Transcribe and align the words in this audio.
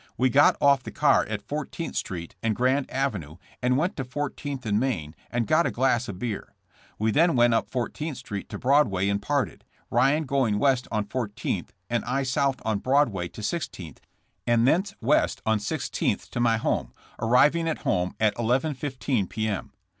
We 0.17 0.31
got 0.31 0.57
off 0.59 0.81
the 0.81 0.89
car 0.89 1.27
at 1.29 1.43
Fourteenth 1.47 1.95
street 1.95 2.33
and 2.41 2.55
Grand 2.55 2.89
avenue 2.89 3.35
and 3.61 3.77
went 3.77 3.95
to 3.97 4.03
Fourteenth 4.03 4.65
and 4.65 4.79
Main, 4.79 5.13
and 5.29 5.45
got 5.45 5.67
a 5.67 5.69
glass 5.69 6.07
of 6.07 6.17
beer. 6.17 6.55
We 6.97 7.11
then 7.11 7.35
v/ent 7.35 7.53
up 7.53 7.69
Fourteenth 7.69 8.17
street 8.17 8.49
to 8.49 8.57
Broad 8.57 8.87
way 8.87 9.07
and 9.09 9.21
parted, 9.21 9.63
Ryan 9.91 10.23
going 10.23 10.57
west 10.57 10.87
on 10.91 11.05
Fourt; 11.05 11.35
eenth 11.35 11.69
and 11.87 12.03
I 12.05 12.23
south 12.23 12.59
on 12.65 12.79
Broadway 12.79 13.27
to 13.27 13.43
Sixteenth 13.43 14.01
and 14.47 14.67
thence 14.67 14.95
west 15.01 15.39
on 15.45 15.59
Sixteenth 15.59 16.31
to 16.31 16.39
my 16.39 16.57
home, 16.57 16.95
arriving 17.19 17.67
at 17.69 17.83
home 17.85 18.15
at 18.19 18.33
11 18.39 18.73
:15 18.73 19.27
p. 19.27 19.47
m. 19.47 19.71